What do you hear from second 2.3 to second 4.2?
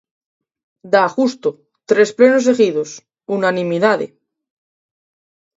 seguidos: unanimidade.